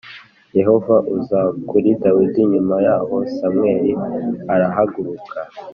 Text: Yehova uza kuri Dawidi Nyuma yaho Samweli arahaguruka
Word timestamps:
Yehova 0.59 0.95
uza 1.15 1.41
kuri 1.69 1.89
Dawidi 2.03 2.41
Nyuma 2.51 2.75
yaho 2.85 3.15
Samweli 3.35 3.91
arahaguruka 4.53 5.37